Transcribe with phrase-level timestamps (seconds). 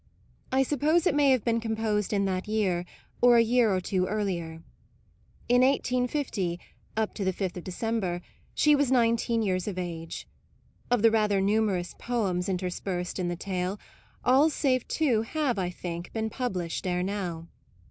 [0.51, 2.85] I suppose it may have been composed in that year,
[3.21, 4.63] or a year or two earlier.
[5.47, 6.59] In 1850,
[6.97, 8.23] up to the 5th December,
[8.55, 10.27] she was nineteen years of age.
[10.89, 13.79] Of the rather numerous poems interspersed in the tale,
[14.25, 17.45] all save two have, I think, been pub lished ere now.